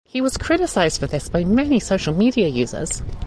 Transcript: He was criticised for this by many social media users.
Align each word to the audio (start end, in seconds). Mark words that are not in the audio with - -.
He 0.03 0.19
was 0.19 0.35
criticised 0.35 0.99
for 0.99 1.05
this 1.05 1.29
by 1.29 1.43
many 1.43 1.79
social 1.79 2.11
media 2.15 2.47
users. 2.47 3.03